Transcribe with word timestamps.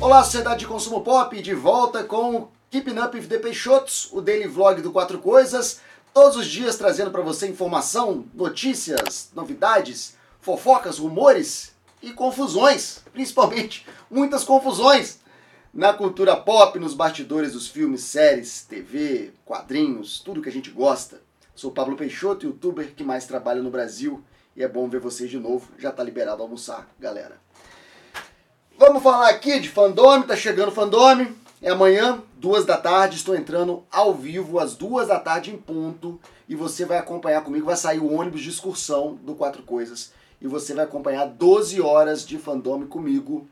Olá, 0.00 0.24
sociedade 0.24 0.60
de 0.60 0.66
consumo 0.66 1.02
pop, 1.02 1.42
de 1.42 1.54
volta 1.54 2.02
com 2.02 2.34
o 2.34 2.48
Keeping 2.70 2.98
Up 2.98 3.14
with 3.14 3.26
the 3.26 3.36
Peixotos, 3.36 4.08
o 4.10 4.22
daily 4.22 4.48
vlog 4.48 4.80
do 4.80 4.90
Quatro 4.90 5.18
Coisas, 5.18 5.78
todos 6.14 6.38
os 6.38 6.46
dias 6.46 6.78
trazendo 6.78 7.10
para 7.10 7.20
você 7.20 7.46
informação, 7.46 8.24
notícias, 8.32 9.30
novidades, 9.34 10.16
fofocas, 10.40 10.96
rumores 10.96 11.72
e 12.02 12.14
confusões, 12.14 13.02
principalmente 13.12 13.86
muitas 14.10 14.42
confusões 14.42 15.20
na 15.72 15.92
cultura 15.92 16.34
pop, 16.34 16.78
nos 16.78 16.94
bastidores 16.94 17.52
dos 17.52 17.68
filmes, 17.68 18.02
séries, 18.02 18.62
TV, 18.62 19.34
quadrinhos, 19.44 20.20
tudo 20.20 20.40
que 20.40 20.48
a 20.48 20.52
gente 20.52 20.70
gosta. 20.70 21.20
Sou 21.54 21.70
Pablo 21.70 21.94
Peixoto, 21.94 22.46
youtuber 22.46 22.94
que 22.94 23.04
mais 23.04 23.26
trabalha 23.26 23.60
no 23.60 23.70
Brasil 23.70 24.24
e 24.56 24.64
é 24.64 24.68
bom 24.68 24.88
ver 24.88 25.00
vocês 25.00 25.28
de 25.28 25.38
novo. 25.38 25.70
Já 25.78 25.92
tá 25.92 26.02
liberado 26.02 26.42
almoçar, 26.42 26.88
galera. 26.98 27.38
Vamos 28.90 29.04
falar 29.04 29.28
aqui 29.28 29.60
de 29.60 29.68
fandome, 29.68 30.26
tá 30.26 30.34
chegando 30.34 30.72
fandome. 30.72 31.32
É 31.62 31.70
amanhã, 31.70 32.20
duas 32.34 32.64
da 32.64 32.76
tarde, 32.76 33.14
estou 33.14 33.36
entrando 33.36 33.84
ao 33.88 34.12
vivo 34.12 34.58
às 34.58 34.74
duas 34.74 35.06
da 35.06 35.20
tarde 35.20 35.52
em 35.52 35.56
ponto 35.56 36.20
e 36.48 36.56
você 36.56 36.84
vai 36.84 36.98
acompanhar 36.98 37.44
comigo, 37.44 37.66
vai 37.66 37.76
sair 37.76 38.00
o 38.00 38.12
ônibus 38.12 38.40
de 38.40 38.48
excursão 38.48 39.14
do 39.22 39.36
Quatro 39.36 39.62
Coisas 39.62 40.12
e 40.40 40.48
você 40.48 40.74
vai 40.74 40.84
acompanhar 40.86 41.24
12 41.26 41.80
horas 41.80 42.26
de 42.26 42.36
fandome 42.36 42.88
comigo 42.88 43.46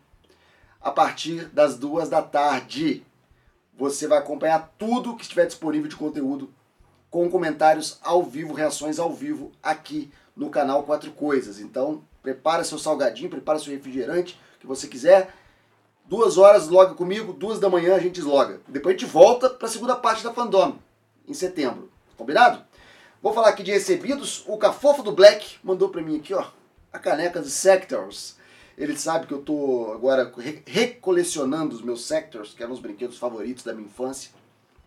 a 0.80 0.91
partir 0.91 1.45
das 1.51 1.79
duas 1.79 2.09
da 2.09 2.20
tarde. 2.20 3.05
Você 3.79 4.09
vai 4.09 4.18
acompanhar 4.18 4.74
tudo 4.77 5.15
que 5.15 5.23
estiver 5.23 5.46
disponível 5.46 5.88
de 5.88 5.95
conteúdo 5.95 6.51
com 7.09 7.30
comentários 7.30 8.01
ao 8.02 8.24
vivo, 8.24 8.55
reações 8.55 8.98
ao 8.98 9.12
vivo 9.12 9.52
aqui 9.62 10.10
no 10.34 10.51
canal 10.51 10.82
Quatro 10.82 11.12
Coisas. 11.12 11.60
Então, 11.60 12.02
prepara 12.24 12.65
seu 12.65 12.77
salgadinho, 12.77 13.30
prepara 13.30 13.60
seu 13.60 13.73
refrigerante, 13.73 14.37
que 14.58 14.66
você 14.66 14.86
quiser. 14.86 15.34
Duas 16.04 16.38
horas, 16.38 16.68
loga 16.68 16.94
comigo, 16.94 17.34
duas 17.34 17.60
da 17.60 17.68
manhã 17.68 17.95
a 17.95 17.98
gente 17.98 18.23
loga. 18.23 18.60
Depois 18.66 18.95
a 18.95 18.98
gente 18.98 19.10
volta 19.10 19.50
para 19.50 19.68
a 19.68 19.70
segunda 19.70 19.95
parte 19.95 20.24
da 20.24 20.32
Fandom, 20.32 20.78
em 21.26 21.34
setembro. 21.34 21.90
Combinado? 22.16 22.65
Vou 23.23 23.34
falar 23.34 23.50
aqui 23.50 23.62
de 23.62 23.73
recebidos. 23.73 24.42
O 24.46 24.56
Cafofo 24.56 25.02
do 25.02 25.12
Black 25.12 25.56
mandou 25.62 25.90
para 25.90 26.00
mim 26.00 26.16
aqui, 26.16 26.32
ó, 26.32 26.46
a 26.92 26.98
caneca 26.98 27.42
de 27.42 27.50
Sectors. 27.50 28.37
Ele 28.76 28.96
sabe 28.96 29.26
que 29.26 29.34
eu 29.34 29.42
tô 29.42 29.92
agora 29.92 30.32
recolecionando 30.65 31.74
os 31.74 31.82
meus 31.82 32.06
Sectors, 32.06 32.54
que 32.54 32.62
eram 32.62 32.72
os 32.72 32.80
brinquedos 32.80 33.18
favoritos 33.18 33.65
da 33.65 33.74
minha 33.74 33.87
infância. 33.87 34.30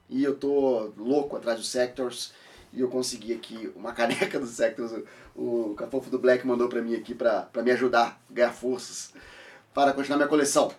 E 0.09 0.23
eu 0.23 0.35
tô 0.35 0.91
louco 0.97 1.35
atrás 1.35 1.59
dos 1.59 1.69
Sectors. 1.69 2.33
E 2.73 2.80
eu 2.80 2.88
consegui 2.88 3.33
aqui 3.33 3.72
uma 3.75 3.91
caneca 3.94 4.39
dos 4.39 4.52
Sectors. 4.52 4.91
O 5.35 5.75
Cafofo 5.78 6.09
do 6.09 6.17
Black 6.17 6.47
mandou 6.47 6.67
para 6.67 6.81
mim 6.81 6.95
aqui 6.95 7.13
para 7.13 7.50
me 7.58 7.72
ajudar 7.72 8.22
a 8.30 8.33
ganhar 8.33 8.53
forças 8.53 9.13
para 9.73 9.94
continuar 9.94 10.17
minha 10.17 10.30
coleção. 10.30 10.72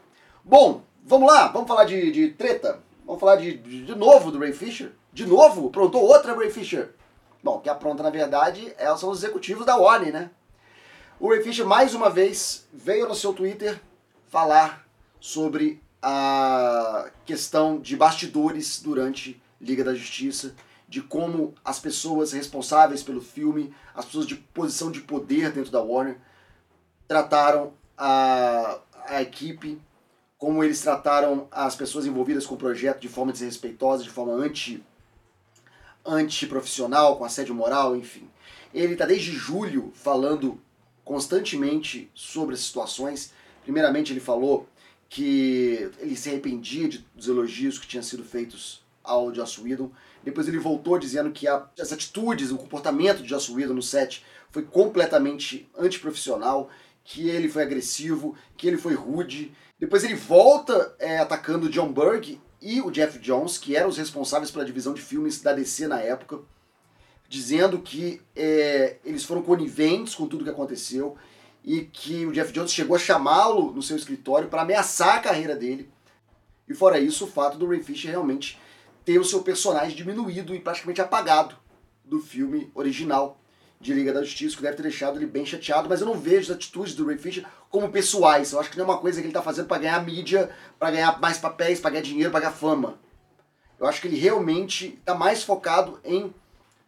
Bom, 0.44 0.82
vamos 1.04 1.32
lá, 1.32 1.48
vamos 1.48 1.68
falar 1.68 1.84
de, 1.84 2.10
de 2.10 2.28
treta. 2.30 2.80
Vamos 3.04 3.20
falar 3.20 3.36
de, 3.36 3.56
de, 3.58 3.84
de, 3.84 3.94
novo 3.94 4.30
do 4.30 4.38
Ray 4.38 4.52
Fisher. 4.52 4.92
De 5.12 5.26
novo? 5.26 5.68
Aprontou 5.68 6.02
outra 6.02 6.34
Ray 6.34 6.50
Fisher. 6.50 6.90
Bom, 7.42 7.60
que 7.60 7.68
apronta 7.68 8.02
na 8.02 8.10
verdade 8.10 8.72
é, 8.78 8.94
são 8.96 9.10
os 9.10 9.18
executivos 9.18 9.66
da 9.66 9.76
Warner, 9.76 10.12
né? 10.12 10.30
O 11.18 11.28
Ray 11.28 11.42
Fisher 11.42 11.66
mais 11.66 11.94
uma 11.94 12.08
vez 12.08 12.66
veio 12.72 13.08
no 13.08 13.14
seu 13.14 13.32
Twitter 13.32 13.80
falar 14.28 14.86
sobre 15.20 15.82
a 16.00 17.10
questão 17.24 17.78
de 17.78 17.96
bastidores 17.96 18.80
durante 18.80 19.40
Liga 19.60 19.84
da 19.84 19.94
Justiça, 19.94 20.54
de 20.88 21.00
como 21.00 21.54
as 21.64 21.78
pessoas 21.78 22.32
responsáveis 22.32 23.02
pelo 23.02 23.20
filme, 23.20 23.72
as 23.94 24.04
pessoas 24.04 24.26
de 24.26 24.34
posição 24.34 24.90
de 24.90 25.00
poder 25.00 25.52
dentro 25.52 25.70
da 25.70 25.80
Warner, 25.80 26.18
trataram 27.06 27.72
a, 28.04 28.80
a 29.06 29.22
equipe, 29.22 29.80
como 30.36 30.64
eles 30.64 30.80
trataram 30.80 31.46
as 31.52 31.76
pessoas 31.76 32.04
envolvidas 32.04 32.44
com 32.44 32.56
o 32.56 32.58
projeto 32.58 32.98
de 32.98 33.08
forma 33.08 33.30
desrespeitosa, 33.30 34.02
de 34.02 34.10
forma 34.10 34.32
anti, 34.32 34.82
antiprofissional, 36.04 37.16
com 37.16 37.24
assédio 37.24 37.54
moral, 37.54 37.94
enfim. 37.94 38.28
Ele 38.74 38.94
está 38.94 39.06
desde 39.06 39.30
julho 39.30 39.92
falando 39.94 40.60
constantemente 41.04 42.10
sobre 42.12 42.56
as 42.56 42.62
situações. 42.62 43.32
Primeiramente, 43.62 44.12
ele 44.12 44.18
falou 44.18 44.68
que 45.08 45.88
ele 46.00 46.16
se 46.16 46.28
arrependia 46.28 46.88
de, 46.88 47.06
dos 47.14 47.28
elogios 47.28 47.78
que 47.78 47.86
tinham 47.86 48.02
sido 48.02 48.24
feitos 48.24 48.82
ao 49.04 49.32
Joss 49.32 49.60
Whedon. 49.60 49.92
Depois 50.24 50.48
ele 50.48 50.58
voltou 50.58 50.98
dizendo 50.98 51.30
que 51.30 51.46
a, 51.46 51.68
as 51.78 51.92
atitudes, 51.92 52.50
o 52.50 52.58
comportamento 52.58 53.22
de 53.22 53.28
Joss 53.28 53.52
Whedon 53.52 53.74
no 53.74 53.82
set 53.82 54.24
foi 54.50 54.64
completamente 54.64 55.70
antiprofissional 55.78 56.68
que 57.04 57.28
ele 57.28 57.48
foi 57.48 57.62
agressivo, 57.62 58.36
que 58.56 58.66
ele 58.66 58.78
foi 58.78 58.94
rude. 58.94 59.52
Depois 59.78 60.04
ele 60.04 60.14
volta 60.14 60.94
é, 60.98 61.18
atacando 61.18 61.66
o 61.66 61.70
John 61.70 61.92
Berg 61.92 62.40
e 62.60 62.80
o 62.80 62.90
Jeff 62.90 63.18
Jones, 63.18 63.58
que 63.58 63.76
eram 63.76 63.88
os 63.88 63.98
responsáveis 63.98 64.50
pela 64.50 64.64
divisão 64.64 64.94
de 64.94 65.02
filmes 65.02 65.40
da 65.40 65.52
DC 65.52 65.88
na 65.88 66.00
época, 66.00 66.40
dizendo 67.28 67.80
que 67.80 68.20
é, 68.36 68.98
eles 69.04 69.24
foram 69.24 69.42
coniventes 69.42 70.14
com 70.14 70.28
tudo 70.28 70.44
que 70.44 70.50
aconteceu 70.50 71.16
e 71.64 71.82
que 71.82 72.26
o 72.26 72.32
Jeff 72.32 72.52
Jones 72.52 72.72
chegou 72.72 72.96
a 72.96 72.98
chamá-lo 72.98 73.72
no 73.72 73.82
seu 73.82 73.96
escritório 73.96 74.48
para 74.48 74.62
ameaçar 74.62 75.16
a 75.16 75.20
carreira 75.20 75.56
dele. 75.56 75.90
E 76.68 76.74
fora 76.74 76.98
isso, 76.98 77.24
o 77.24 77.28
fato 77.30 77.58
do 77.58 77.66
Ray 77.68 77.82
Fisher 77.82 78.10
realmente 78.10 78.58
ter 79.04 79.18
o 79.18 79.24
seu 79.24 79.42
personagem 79.42 79.96
diminuído 79.96 80.54
e 80.54 80.60
praticamente 80.60 81.00
apagado 81.00 81.56
do 82.04 82.20
filme 82.20 82.70
original 82.74 83.41
de 83.82 83.92
Liga 83.92 84.12
da 84.12 84.22
Justiça, 84.22 84.56
que 84.56 84.62
deve 84.62 84.76
ter 84.76 84.84
deixado 84.84 85.18
ele 85.18 85.26
bem 85.26 85.44
chateado, 85.44 85.88
mas 85.88 86.00
eu 86.00 86.06
não 86.06 86.14
vejo 86.14 86.52
as 86.52 86.56
atitudes 86.56 86.94
do 86.94 87.04
Ray 87.04 87.18
Fisher 87.18 87.44
como 87.68 87.90
pessoais. 87.90 88.52
Eu 88.52 88.60
acho 88.60 88.70
que 88.70 88.78
não 88.78 88.84
é 88.84 88.88
uma 88.88 88.98
coisa 88.98 89.20
que 89.20 89.26
ele 89.26 89.30
está 89.30 89.42
fazendo 89.42 89.66
para 89.66 89.82
ganhar 89.82 90.04
mídia, 90.04 90.50
para 90.78 90.92
ganhar 90.92 91.20
mais 91.20 91.36
papéis, 91.36 91.80
para 91.80 91.90
ganhar 91.90 92.02
dinheiro, 92.02 92.30
para 92.30 92.40
ganhar 92.40 92.52
fama. 92.52 93.00
Eu 93.80 93.86
acho 93.86 94.00
que 94.00 94.06
ele 94.06 94.16
realmente 94.16 94.94
está 95.00 95.16
mais 95.16 95.42
focado 95.42 95.98
em 96.04 96.32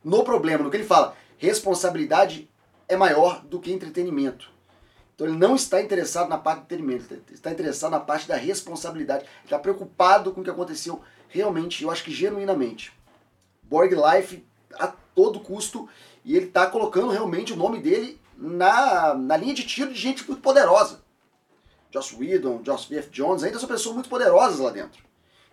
no 0.04 0.22
problema, 0.22 0.62
no 0.62 0.70
que 0.70 0.76
ele 0.76 0.84
fala. 0.84 1.16
Responsabilidade 1.36 2.48
é 2.88 2.96
maior 2.96 3.44
do 3.44 3.58
que 3.58 3.72
entretenimento. 3.72 4.48
Então 5.14 5.26
ele 5.26 5.36
não 5.36 5.56
está 5.56 5.82
interessado 5.82 6.28
na 6.28 6.38
parte 6.38 6.60
do 6.60 6.64
entretenimento, 6.64 7.12
ele 7.12 7.24
está 7.32 7.50
interessado 7.50 7.90
na 7.90 8.00
parte 8.00 8.28
da 8.28 8.36
responsabilidade. 8.36 9.24
Ele 9.24 9.44
está 9.44 9.58
preocupado 9.58 10.32
com 10.32 10.40
o 10.40 10.44
que 10.44 10.50
aconteceu 10.50 11.02
realmente, 11.28 11.82
eu 11.82 11.90
acho 11.90 12.04
que 12.04 12.12
genuinamente. 12.12 12.92
Borg 13.64 13.92
Life 13.92 14.44
todo 15.14 15.40
custo 15.40 15.88
e 16.24 16.36
ele 16.36 16.46
está 16.46 16.66
colocando 16.66 17.10
realmente 17.10 17.52
o 17.52 17.56
nome 17.56 17.78
dele 17.80 18.20
na, 18.36 19.14
na 19.14 19.36
linha 19.36 19.54
de 19.54 19.64
tiro 19.64 19.92
de 19.92 19.98
gente 19.98 20.26
muito 20.26 20.42
poderosa. 20.42 21.02
Joss 21.92 22.16
Whedon, 22.16 22.62
Joss 22.64 22.88
V.F. 22.88 23.10
Jones, 23.10 23.44
ainda 23.44 23.58
são 23.58 23.68
pessoas 23.68 23.94
muito 23.94 24.08
poderosas 24.08 24.58
lá 24.58 24.70
dentro. 24.70 25.02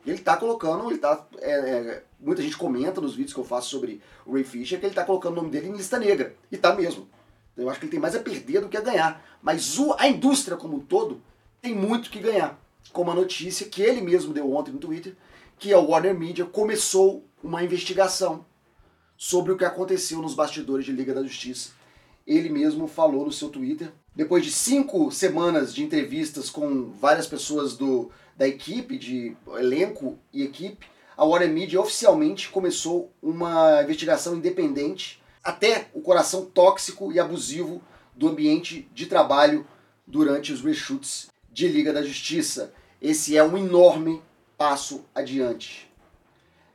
E 0.04 0.10
ele 0.10 0.20
está 0.20 0.36
colocando, 0.36 0.90
ele 0.90 0.98
tá, 0.98 1.24
é, 1.38 1.52
é, 1.52 2.04
muita 2.20 2.42
gente 2.42 2.58
comenta 2.58 3.00
nos 3.00 3.14
vídeos 3.14 3.34
que 3.34 3.40
eu 3.40 3.46
faço 3.46 3.70
sobre 3.70 4.02
o 4.26 4.34
Ray 4.34 4.44
Fisher 4.44 4.80
que 4.80 4.86
ele 4.86 4.92
está 4.92 5.06
colocando 5.06 5.34
o 5.34 5.36
nome 5.36 5.52
dele 5.52 5.68
em 5.68 5.74
lista 5.74 6.00
negra. 6.00 6.36
E 6.52 6.58
tá 6.58 6.74
mesmo. 6.74 7.08
Eu 7.56 7.70
acho 7.70 7.80
que 7.80 7.86
ele 7.86 7.92
tem 7.92 8.00
mais 8.00 8.16
a 8.16 8.20
perder 8.20 8.62
do 8.62 8.70
que 8.70 8.78
a 8.78 8.82
ganhar. 8.82 9.24
Mas 9.42 9.78
o, 9.78 9.94
a 10.00 10.08
indústria 10.08 10.58
como 10.58 10.78
um 10.78 10.80
todo 10.80 11.22
tem 11.62 11.76
muito 11.76 12.10
que 12.10 12.20
ganhar. 12.20 12.60
Como 12.92 13.12
a 13.12 13.16
notícia 13.16 13.68
que 13.68 13.84
ele 13.84 14.02
mesmo 14.02 14.34
deu 14.34 14.52
ontem 14.52 14.72
no 14.72 14.80
Twitter, 14.80 15.16
que 15.60 15.72
a 15.72 15.80
Warner 15.80 16.18
Media 16.18 16.46
começou 16.46 17.24
uma 17.44 17.64
investigação 17.64 18.44
sobre 19.22 19.52
o 19.52 19.56
que 19.56 19.64
aconteceu 19.64 20.20
nos 20.20 20.34
bastidores 20.34 20.84
de 20.84 20.92
Liga 20.92 21.14
da 21.14 21.22
Justiça. 21.22 21.74
Ele 22.26 22.50
mesmo 22.50 22.88
falou 22.88 23.24
no 23.24 23.32
seu 23.32 23.50
Twitter. 23.50 23.94
Depois 24.16 24.44
de 24.44 24.52
cinco 24.52 25.12
semanas 25.12 25.76
de 25.76 25.84
entrevistas 25.84 26.50
com 26.50 26.90
várias 26.94 27.28
pessoas 27.28 27.78
do, 27.78 28.10
da 28.36 28.48
equipe, 28.48 28.98
de 28.98 29.38
elenco 29.60 30.18
e 30.34 30.42
equipe, 30.42 30.88
a 31.16 31.24
Warner 31.24 31.52
Media 31.52 31.80
oficialmente 31.80 32.50
começou 32.50 33.14
uma 33.22 33.84
investigação 33.84 34.36
independente 34.36 35.22
até 35.44 35.90
o 35.94 36.02
coração 36.02 36.46
tóxico 36.46 37.12
e 37.12 37.20
abusivo 37.20 37.80
do 38.16 38.28
ambiente 38.28 38.90
de 38.92 39.06
trabalho 39.06 39.68
durante 40.08 40.52
os 40.52 40.64
reshoots 40.64 41.28
de 41.52 41.68
Liga 41.68 41.94
da 41.94 42.02
Justiça. 42.02 42.74
Esse 43.00 43.38
é 43.38 43.44
um 43.44 43.56
enorme 43.56 44.20
passo 44.58 45.06
adiante. 45.14 45.91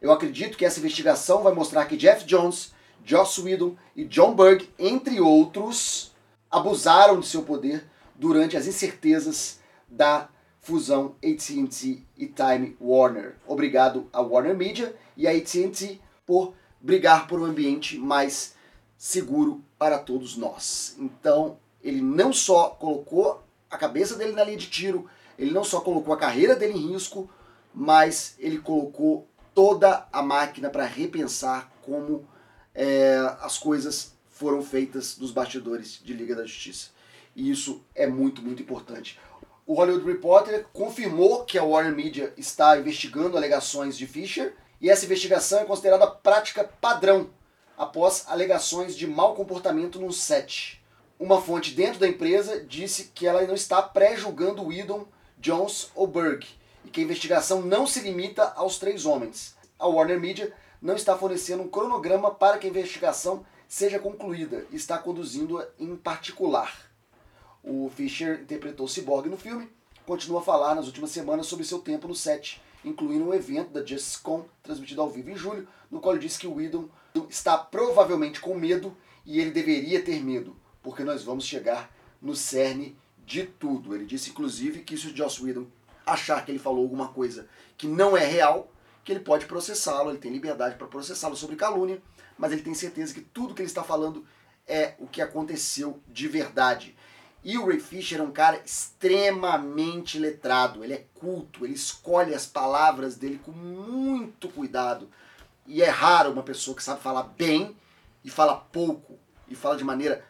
Eu 0.00 0.12
acredito 0.12 0.56
que 0.56 0.64
essa 0.64 0.78
investigação 0.78 1.42
vai 1.42 1.54
mostrar 1.54 1.86
que 1.86 1.96
Jeff 1.96 2.24
Jones, 2.24 2.72
Joss 3.04 3.40
Whedon 3.40 3.76
e 3.94 4.04
John 4.04 4.34
Berg, 4.34 4.68
entre 4.78 5.20
outros, 5.20 6.14
abusaram 6.50 7.20
de 7.20 7.26
seu 7.26 7.42
poder 7.42 7.84
durante 8.14 8.56
as 8.56 8.66
incertezas 8.66 9.60
da 9.88 10.28
fusão 10.60 11.14
AT&T 11.22 12.02
e 12.16 12.26
Time 12.26 12.76
Warner. 12.80 13.36
Obrigado 13.46 14.08
à 14.12 14.20
Warner 14.20 14.56
Media 14.56 14.94
e 15.16 15.26
à 15.26 15.30
AT&T 15.30 16.00
por 16.26 16.54
brigar 16.80 17.26
por 17.26 17.40
um 17.40 17.44
ambiente 17.44 17.96
mais 17.98 18.54
seguro 18.98 19.62
para 19.78 19.98
todos 19.98 20.36
nós. 20.36 20.96
Então, 20.98 21.58
ele 21.82 22.00
não 22.00 22.32
só 22.32 22.70
colocou 22.70 23.42
a 23.70 23.78
cabeça 23.78 24.16
dele 24.16 24.32
na 24.32 24.44
linha 24.44 24.56
de 24.56 24.68
tiro, 24.68 25.08
ele 25.38 25.52
não 25.52 25.62
só 25.62 25.80
colocou 25.80 26.12
a 26.12 26.18
carreira 26.18 26.56
dele 26.56 26.74
em 26.74 26.92
risco, 26.92 27.30
mas 27.74 28.34
ele 28.38 28.58
colocou 28.58 29.28
toda 29.56 30.06
a 30.12 30.22
máquina 30.22 30.68
para 30.68 30.84
repensar 30.84 31.72
como 31.80 32.28
é, 32.74 33.16
as 33.40 33.56
coisas 33.56 34.12
foram 34.28 34.62
feitas 34.62 35.16
nos 35.16 35.32
bastidores 35.32 35.98
de 36.04 36.12
Liga 36.12 36.36
da 36.36 36.44
Justiça. 36.44 36.90
E 37.34 37.50
isso 37.50 37.82
é 37.94 38.06
muito, 38.06 38.42
muito 38.42 38.60
importante. 38.60 39.18
o 39.66 39.72
Hollywood 39.72 40.04
Reporter 40.04 40.66
confirmou 40.74 41.42
que 41.46 41.56
a 41.56 41.64
Warner 41.64 41.96
Media 41.96 42.34
está 42.36 42.78
investigando 42.78 43.34
alegações 43.34 43.96
de 43.96 44.06
Fisher 44.06 44.54
e 44.78 44.90
essa 44.90 45.06
investigação 45.06 45.60
é 45.60 45.64
considerada 45.64 46.06
prática 46.06 46.70
padrão 46.78 47.30
após 47.78 48.26
alegações 48.28 48.94
de 48.94 49.06
mau 49.06 49.34
comportamento 49.34 49.98
no 49.98 50.12
set. 50.12 50.82
Uma 51.18 51.40
fonte 51.40 51.70
dentro 51.70 51.98
da 51.98 52.06
empresa 52.06 52.62
disse 52.62 53.10
que 53.14 53.26
ela 53.26 53.40
não 53.46 53.54
está 53.54 53.80
pré-julgando 53.80 54.66
Whedon, 54.66 55.06
Jones 55.38 55.90
ou 55.94 56.06
Berg 56.06 56.46
e 56.86 56.88
que 56.88 57.00
a 57.00 57.04
investigação 57.04 57.60
não 57.60 57.84
se 57.84 58.00
limita 58.00 58.44
aos 58.54 58.78
três 58.78 59.04
homens. 59.04 59.56
A 59.76 59.88
Warner 59.88 60.20
Media 60.20 60.52
não 60.80 60.94
está 60.94 61.18
fornecendo 61.18 61.64
um 61.64 61.68
cronograma 61.68 62.30
para 62.30 62.58
que 62.58 62.66
a 62.68 62.70
investigação 62.70 63.44
seja 63.66 63.98
concluída 63.98 64.64
e 64.70 64.76
está 64.76 64.96
conduzindo-a 64.96 65.66
em 65.80 65.96
particular. 65.96 66.88
O 67.62 67.90
Fisher 67.92 68.40
interpretou 68.40 68.86
Cyborg 68.86 69.28
no 69.28 69.36
filme, 69.36 69.68
continua 70.06 70.38
a 70.38 70.44
falar 70.44 70.76
nas 70.76 70.86
últimas 70.86 71.10
semanas 71.10 71.46
sobre 71.46 71.64
seu 71.64 71.80
tempo 71.80 72.06
no 72.06 72.14
set, 72.14 72.62
incluindo 72.84 73.24
um 73.24 73.34
evento 73.34 73.72
da 73.72 73.84
JustCon, 73.84 74.46
transmitido 74.62 75.02
ao 75.02 75.10
vivo 75.10 75.30
em 75.30 75.36
julho, 75.36 75.66
no 75.90 75.98
qual 75.98 76.14
ele 76.14 76.24
disse 76.24 76.38
que 76.38 76.46
o 76.46 76.54
Whedon 76.54 76.88
está 77.28 77.58
provavelmente 77.58 78.40
com 78.40 78.54
medo 78.54 78.96
e 79.24 79.40
ele 79.40 79.50
deveria 79.50 80.00
ter 80.00 80.22
medo, 80.22 80.56
porque 80.80 81.02
nós 81.02 81.24
vamos 81.24 81.44
chegar 81.44 81.92
no 82.22 82.36
cerne 82.36 82.96
de 83.26 83.44
tudo. 83.44 83.92
Ele 83.92 84.04
disse, 84.04 84.30
inclusive, 84.30 84.84
que 84.84 84.96
se 84.96 85.08
o 85.08 85.16
Joss 85.16 85.42
Whedon 85.42 85.66
achar 86.06 86.44
que 86.44 86.52
ele 86.52 86.58
falou 86.58 86.84
alguma 86.84 87.08
coisa 87.08 87.48
que 87.76 87.86
não 87.86 88.16
é 88.16 88.24
real, 88.24 88.72
que 89.04 89.12
ele 89.12 89.20
pode 89.20 89.46
processá-lo, 89.46 90.10
ele 90.10 90.18
tem 90.18 90.32
liberdade 90.32 90.76
para 90.76 90.86
processá-lo 90.86 91.36
sobre 91.36 91.56
calúnia, 91.56 92.00
mas 92.38 92.52
ele 92.52 92.62
tem 92.62 92.74
certeza 92.74 93.12
que 93.12 93.20
tudo 93.20 93.54
que 93.54 93.60
ele 93.60 93.68
está 93.68 93.82
falando 93.82 94.24
é 94.66 94.94
o 94.98 95.06
que 95.06 95.20
aconteceu 95.20 96.00
de 96.08 96.28
verdade. 96.28 96.96
E 97.44 97.56
o 97.58 97.66
Ray 97.66 97.78
Fisher 97.78 98.18
é 98.18 98.22
um 98.22 98.32
cara 98.32 98.60
extremamente 98.64 100.18
letrado, 100.18 100.82
ele 100.82 100.94
é 100.94 101.04
culto, 101.14 101.64
ele 101.64 101.74
escolhe 101.74 102.34
as 102.34 102.46
palavras 102.46 103.14
dele 103.14 103.40
com 103.44 103.52
muito 103.52 104.48
cuidado. 104.48 105.08
E 105.66 105.82
é 105.82 105.88
raro 105.88 106.32
uma 106.32 106.42
pessoa 106.42 106.76
que 106.76 106.82
sabe 106.82 107.00
falar 107.00 107.22
bem 107.22 107.76
e 108.24 108.30
fala 108.30 108.56
pouco, 108.56 109.18
e 109.48 109.54
fala 109.54 109.76
de 109.76 109.84
maneira 109.84 110.24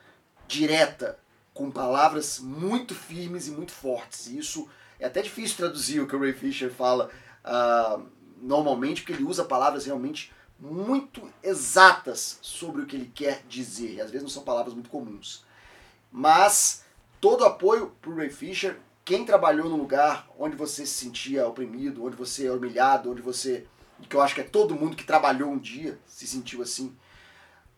direta, 0.46 1.18
com 1.54 1.70
palavras 1.70 2.38
muito 2.38 2.94
firmes 2.94 3.46
e 3.46 3.50
muito 3.50 3.72
fortes. 3.72 4.26
E 4.26 4.38
isso 4.38 4.68
é 4.98 5.06
até 5.06 5.22
difícil 5.22 5.56
traduzir 5.56 6.00
o 6.00 6.06
que 6.06 6.16
o 6.16 6.20
Ray 6.20 6.32
Fisher 6.32 6.70
fala 6.70 7.10
uh, 7.44 8.02
normalmente, 8.40 9.02
porque 9.02 9.12
ele 9.12 9.24
usa 9.24 9.44
palavras 9.44 9.86
realmente 9.86 10.32
muito 10.58 11.30
exatas 11.42 12.38
sobre 12.40 12.82
o 12.82 12.86
que 12.86 12.96
ele 12.96 13.12
quer 13.14 13.42
dizer. 13.48 13.94
E 13.94 14.00
às 14.00 14.10
vezes 14.10 14.22
não 14.22 14.30
são 14.30 14.42
palavras 14.42 14.74
muito 14.74 14.88
comuns. 14.88 15.44
Mas 16.10 16.84
todo 17.20 17.44
apoio 17.44 17.94
para 18.00 18.10
o 18.10 18.16
Ray 18.16 18.30
Fisher. 18.30 18.78
Quem 19.04 19.24
trabalhou 19.24 19.68
no 19.68 19.76
lugar 19.76 20.28
onde 20.38 20.56
você 20.56 20.84
se 20.84 21.04
sentia 21.04 21.46
oprimido, 21.46 22.04
onde 22.04 22.16
você 22.16 22.46
é 22.46 22.52
humilhado, 22.52 23.10
onde 23.10 23.22
você. 23.22 23.66
que 24.08 24.16
eu 24.16 24.20
acho 24.20 24.34
que 24.34 24.40
é 24.40 24.44
todo 24.44 24.74
mundo 24.74 24.96
que 24.96 25.04
trabalhou 25.04 25.50
um 25.50 25.58
dia 25.58 25.98
se 26.06 26.26
sentiu 26.26 26.60
assim, 26.62 26.96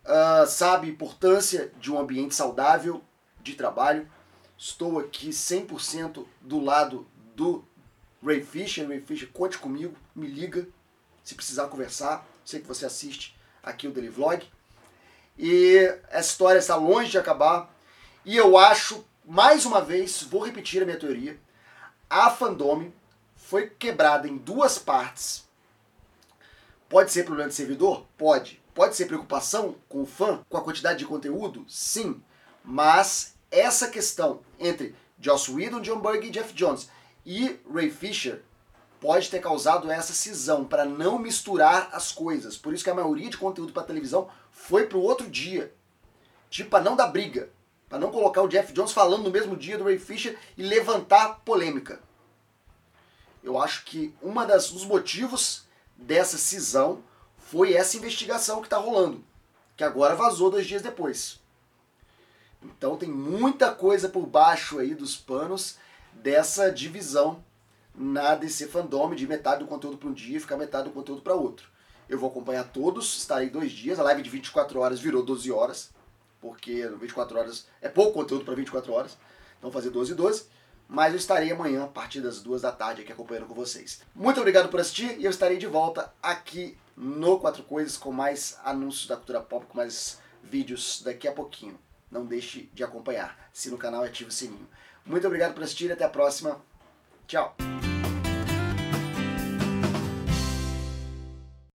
uh, 0.05 0.47
sabe 0.47 0.87
a 0.87 0.91
importância 0.91 1.71
de 1.79 1.93
um 1.93 1.99
ambiente 1.99 2.35
saudável 2.35 3.03
de 3.43 3.55
trabalho. 3.55 4.09
Estou 4.59 4.99
aqui 4.99 5.29
100% 5.29 6.27
do 6.41 6.59
lado 6.59 7.07
do 7.37 7.65
Ray 8.21 8.43
Fisher. 8.43 8.89
Ray 8.89 9.01
Fisher, 9.01 9.29
conte 9.33 9.57
comigo, 9.57 9.97
me 10.17 10.27
liga 10.27 10.67
se 11.23 11.37
precisar 11.37 11.69
conversar. 11.69 12.27
Sei 12.45 12.61
que 12.61 12.67
você 12.67 12.85
assiste 12.85 13.39
aqui 13.63 13.87
o 13.87 13.93
Daily 13.93 14.09
Vlog. 14.09 14.45
E 15.39 15.77
essa 16.11 16.31
história 16.31 16.59
está 16.59 16.75
longe 16.75 17.09
de 17.09 17.19
acabar. 17.19 17.73
E 18.25 18.37
eu 18.37 18.59
acho 18.59 19.07
mais 19.25 19.65
uma 19.65 19.81
vez, 19.81 20.25
vou 20.25 20.45
repetir 20.45 20.83
a 20.83 20.85
minha 20.85 20.99
teoria. 20.99 21.39
A 22.11 22.29
fandome 22.29 22.93
foi 23.37 23.71
quebrada 23.71 24.27
em 24.27 24.37
duas 24.37 24.77
partes. 24.77 25.47
Pode 26.89 27.13
ser 27.13 27.25
problema 27.25 27.49
de 27.49 27.55
servidor? 27.55 28.05
Pode. 28.17 28.61
Pode 28.75 28.97
ser 28.97 29.07
preocupação 29.07 29.77
com 29.89 30.03
o 30.03 30.07
fã, 30.07 30.45
com 30.49 30.57
a 30.57 30.65
quantidade 30.65 30.99
de 30.99 31.07
conteúdo? 31.07 31.65
Sim. 31.69 32.21
Mas 32.65 33.38
essa 33.51 33.89
questão 33.89 34.41
entre 34.59 34.95
Joss 35.21 35.51
Whedon, 35.51 35.81
John 35.81 36.01
Berg 36.01 36.27
e 36.27 36.31
Jeff 36.31 36.53
Jones 36.55 36.89
e 37.25 37.59
Ray 37.73 37.91
Fisher 37.91 38.43
pode 39.01 39.31
ter 39.31 39.41
causado 39.41 39.91
essa 39.91 40.13
cisão 40.13 40.65
para 40.65 40.85
não 40.85 41.19
misturar 41.19 41.91
as 41.93 42.11
coisas. 42.11 42.57
Por 42.57 42.75
isso 42.75 42.85
que 42.85 42.91
a 42.91 42.95
maioria 42.95 43.31
de 43.31 43.37
conteúdo 43.37 43.73
para 43.73 43.85
televisão 43.85 44.29
foi 44.51 44.87
para 44.87 44.99
o 44.99 45.03
outro 45.03 45.29
dia. 45.29 45.73
Tipo, 46.51 46.71
para 46.71 46.85
não 46.85 46.97
dar 46.97 47.07
briga 47.09 47.51
para 47.89 47.99
não 47.99 48.11
colocar 48.11 48.43
o 48.43 48.49
Jeff 48.49 48.73
Jones 48.73 48.93
falando 48.93 49.25
no 49.25 49.31
mesmo 49.31 49.57
dia 49.57 49.79
do 49.79 49.85
Ray 49.85 49.99
Fisher 49.99 50.39
e 50.57 50.63
levantar 50.63 51.41
polêmica. 51.45 52.01
Eu 53.43 53.61
acho 53.61 53.85
que 53.85 54.15
um 54.23 54.35
dos 54.35 54.85
motivos 54.85 55.65
dessa 55.97 56.37
cisão 56.37 57.03
foi 57.39 57.73
essa 57.73 57.97
investigação 57.97 58.61
que 58.61 58.67
está 58.67 58.77
rolando, 58.77 59.25
que 59.77 59.83
agora 59.83 60.15
vazou 60.15 60.51
dois 60.51 60.67
dias 60.67 60.83
depois. 60.83 61.41
Então 62.63 62.97
tem 62.97 63.09
muita 63.09 63.73
coisa 63.73 64.09
por 64.09 64.27
baixo 64.27 64.79
aí 64.79 64.95
dos 64.95 65.17
panos 65.17 65.77
dessa 66.13 66.71
divisão 66.71 67.45
na 67.95 68.35
DC 68.35 68.69
Fandom 68.69 69.15
de 69.15 69.27
metade 69.27 69.61
do 69.61 69.69
conteúdo 69.69 69.99
para 69.99 70.09
um 70.09 70.13
dia 70.13 70.37
e 70.37 70.41
ficar 70.41 70.57
metade 70.57 70.89
do 70.89 70.95
conteúdo 70.95 71.23
para 71.23 71.35
outro. 71.35 71.69
Eu 72.09 72.19
vou 72.19 72.31
acompanhar 72.31 72.65
todos, 72.65 73.19
estarei 73.19 73.51
dois 73.51 73.71
dias, 73.71 73.99
a 73.99 74.03
live 74.03 74.23
de 74.23 74.31
24 74.31 74.81
horas 74.81 75.01
virou 75.01 75.23
12 75.23 75.51
horas 75.53 75.91
porque 76.41 76.87
24 76.87 77.39
horas 77.39 77.67
é 77.81 77.89
pouco 77.89 78.13
conteúdo 78.13 78.45
para 78.45 78.55
24 78.55 78.93
horas, 78.93 79.17
então 79.59 79.71
fazer 79.71 79.91
12 79.91 80.13
e 80.13 80.15
12. 80.15 80.47
Mas 80.91 81.13
eu 81.13 81.19
estarei 81.19 81.53
amanhã, 81.53 81.85
a 81.85 81.89
partir 81.89 82.23
das 82.23 82.41
2 82.41 82.63
da 82.63 82.73
tarde, 82.73 83.03
aqui 83.03 83.13
acompanhando 83.13 83.47
com 83.47 83.55
vocês. 83.55 84.01
Muito 84.15 84.41
obrigado 84.41 84.71
por 84.71 84.81
assistir 84.81 85.19
e 85.19 85.25
eu 85.25 85.31
estarei 85.31 85.59
de 85.59 85.67
volta 85.67 86.11
aqui 86.23 86.79
no 86.97 87.39
Quatro 87.39 87.63
Coisas 87.63 87.99
com 87.99 88.11
mais 88.11 88.59
anúncios 88.65 89.07
da 89.07 89.17
cultura 89.17 89.41
pop, 89.41 89.67
com 89.67 89.77
mais 89.77 90.19
vídeos 90.43 91.03
daqui 91.05 91.29
a 91.29 91.33
pouquinho. 91.33 91.79
Não 92.11 92.25
deixe 92.25 92.71
de 92.73 92.83
acompanhar. 92.83 93.51
Se 93.53 93.71
no 93.71 93.79
canal 93.79 94.03
ative 94.03 94.31
o 94.31 94.33
sininho. 94.33 94.69
Muito 95.05 95.27
obrigado 95.27 95.55
por 95.55 95.63
assistir 95.63 95.87
e 95.87 95.93
até 95.93 96.05
a 96.05 96.09
próxima. 96.09 96.61
Tchau! 97.27 97.57